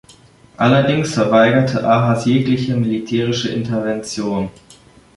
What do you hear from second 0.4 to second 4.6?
Allerdings verweigerte Ahas jegliche militärische Intervention.